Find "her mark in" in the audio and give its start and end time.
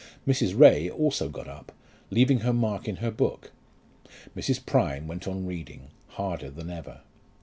2.39-2.95